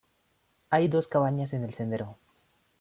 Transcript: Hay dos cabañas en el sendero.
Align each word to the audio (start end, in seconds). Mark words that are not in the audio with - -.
Hay 0.71 0.87
dos 0.87 1.07
cabañas 1.07 1.53
en 1.53 1.63
el 1.63 1.75
sendero. 1.75 2.17